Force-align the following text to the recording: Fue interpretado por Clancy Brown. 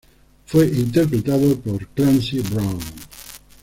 Fue 0.47 0.65
interpretado 0.65 1.59
por 1.59 1.85
Clancy 1.89 2.39
Brown. 2.39 2.79